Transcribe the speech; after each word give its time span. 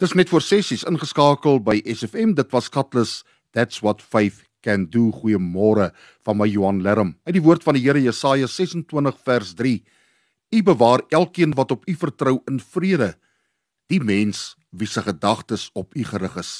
Dis 0.00 0.14
net 0.16 0.30
voor 0.32 0.40
sessies 0.40 0.80
ingeskakel 0.88 1.58
by 1.60 1.74
SFM. 1.84 2.30
Dit 2.32 2.54
was 2.54 2.70
Catalyst. 2.72 3.26
That's 3.52 3.82
what 3.84 4.00
faith 4.00 4.38
can 4.64 4.86
do. 4.88 5.10
Goeiemôre 5.12 5.90
van 6.24 6.38
my 6.40 6.46
Johan 6.48 6.78
Lerm. 6.80 7.10
Uit 7.28 7.36
die 7.36 7.42
woord 7.44 7.66
van 7.66 7.76
die 7.76 7.82
Here 7.84 8.00
Jesaja 8.00 8.48
26 8.48 9.18
vers 9.26 9.50
3. 9.58 9.74
U 10.56 10.62
bewaar 10.70 11.04
elkeen 11.12 11.52
wat 11.52 11.74
op 11.76 11.84
u 11.84 11.96
vertrou 12.00 12.38
in 12.48 12.62
vrede, 12.64 13.10
die 13.92 14.00
mens 14.00 14.54
wie 14.72 14.88
se 14.88 15.04
gedagtes 15.04 15.68
op 15.76 15.92
u 15.92 16.06
gerig 16.08 16.40
is. 16.40 16.54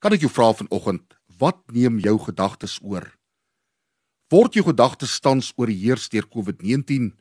Kan 0.00 0.16
ek 0.16 0.24
jou 0.24 0.32
vra 0.32 0.48
vanoggend, 0.56 1.04
wat 1.36 1.60
neem 1.76 2.00
jou 2.00 2.16
gedagtes 2.24 2.78
oor? 2.80 3.04
Word 4.32 4.56
jou 4.56 4.64
gedagtes 4.70 5.20
tans 5.20 5.52
oorheers 5.60 6.08
deur 6.08 6.24
COVID-19? 6.32 7.12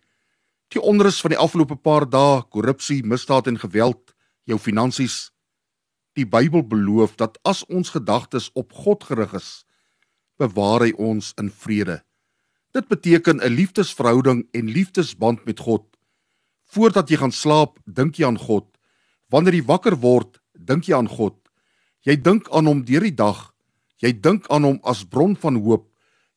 Die 0.71 0.79
onrus 0.79 1.19
van 1.19 1.35
die 1.35 1.43
afgelope 1.43 1.75
paar 1.75 2.07
dae, 2.07 2.39
korrupsie, 2.47 3.03
misdaad 3.03 3.51
en 3.51 3.59
geweld 3.59 4.12
jou 4.49 4.59
finansies. 4.59 5.31
Die 6.13 6.25
Bybel 6.25 6.63
beloof 6.67 7.15
dat 7.17 7.39
as 7.43 7.63
ons 7.65 7.93
gedagtes 7.95 8.49
op 8.53 8.73
God 8.73 9.03
gerig 9.03 9.33
is, 9.33 9.65
bewaar 10.37 10.85
hy 10.85 10.93
ons 10.97 11.33
in 11.41 11.49
vrede. 11.49 12.01
Dit 12.73 12.87
beteken 12.87 13.41
'n 13.41 13.53
liefdesverhouding 13.53 14.47
en 14.51 14.65
liefdesband 14.65 15.45
met 15.45 15.59
God. 15.59 15.85
Voordat 16.73 17.09
jy 17.09 17.17
gaan 17.17 17.31
slaap, 17.31 17.79
dink 17.85 18.15
jy 18.15 18.25
aan 18.25 18.37
God. 18.37 18.65
Wanneer 19.29 19.53
jy 19.53 19.65
wakker 19.65 19.95
word, 19.95 20.41
dink 20.53 20.85
jy 20.85 20.95
aan 20.95 21.07
God. 21.07 21.37
Jy 22.01 22.21
dink 22.21 22.49
aan 22.51 22.65
hom 22.65 22.83
deur 22.85 23.01
die 23.01 23.15
dag. 23.15 23.53
Jy 23.97 24.19
dink 24.19 24.47
aan 24.49 24.63
hom 24.63 24.79
as 24.83 25.05
bron 25.05 25.35
van 25.35 25.55
hoop. 25.55 25.87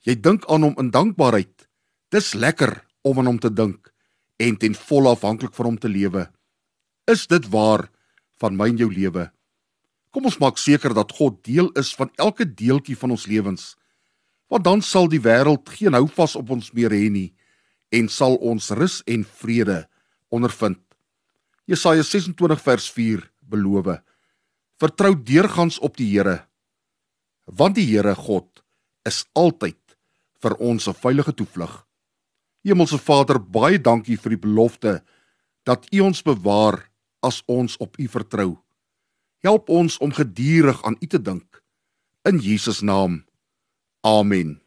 Jy 0.06 0.20
dink 0.20 0.44
aan 0.46 0.62
hom 0.62 0.74
in 0.78 0.90
dankbaarheid. 0.90 1.66
Dis 2.10 2.34
lekker 2.34 2.84
om 3.02 3.18
aan 3.18 3.26
hom 3.26 3.38
te 3.38 3.50
dink 3.50 3.92
en 4.36 4.56
ten 4.56 4.74
volle 4.74 5.08
afhanklik 5.08 5.54
van 5.54 5.66
hom 5.66 5.78
te 5.78 5.88
lewe. 5.88 6.28
Is 7.10 7.26
dit 7.26 7.48
waar? 7.48 7.88
Van 8.40 8.56
my 8.56 8.68
en 8.72 8.78
jou 8.80 8.88
lewe. 8.92 9.30
Kom 10.10 10.28
ons 10.28 10.38
maak 10.40 10.58
seker 10.58 10.94
dat 10.96 11.12
God 11.12 11.42
deel 11.44 11.70
is 11.76 11.94
van 11.96 12.10
elke 12.16 12.46
deeltjie 12.48 12.96
van 12.96 13.12
ons 13.16 13.26
lewens. 13.26 13.74
Want 14.48 14.64
dan 14.64 14.82
sal 14.82 15.10
die 15.12 15.20
wêreld 15.20 15.68
geen 15.68 15.96
houvas 15.96 16.36
op 16.38 16.50
ons 16.54 16.72
meer 16.72 16.94
hê 16.94 17.08
nie 17.10 17.30
en 17.94 18.08
sal 18.10 18.34
ons 18.42 18.70
rus 18.74 19.00
en 19.06 19.22
vrede 19.24 19.84
ondervind. 20.34 20.80
Jesaja 21.66 22.02
26 22.02 22.62
vers 22.62 22.90
4 22.90 23.24
beloof: 23.50 24.00
Vertrou 24.78 25.14
deurgangs 25.14 25.78
op 25.78 25.96
die 25.96 26.08
Here, 26.12 26.46
want 27.46 27.76
die 27.78 27.86
Here 27.86 28.14
God 28.14 28.62
is 29.06 29.24
altyd 29.34 29.78
vir 30.42 30.54
ons 30.58 30.88
'n 30.88 30.94
veilige 30.94 31.32
toevlug. 31.32 31.86
Hemelse 32.64 32.98
Vader, 32.98 33.38
baie 33.38 33.78
dankie 33.78 34.16
vir 34.16 34.30
die 34.30 34.42
belofte 34.42 35.02
dat 35.64 35.86
U 35.92 36.00
ons 36.00 36.22
bewaar 36.22 36.90
as 37.26 37.42
ons 37.50 37.76
op 37.82 37.98
U 37.98 38.08
vertrou. 38.08 38.54
Help 39.42 39.68
ons 39.68 39.98
om 39.98 40.14
gedurig 40.14 40.82
aan 40.86 40.96
U 41.00 41.06
te 41.06 41.20
dink. 41.22 41.62
In 42.22 42.38
Jesus 42.38 42.80
naam. 42.80 43.24
Amen. 44.06 44.60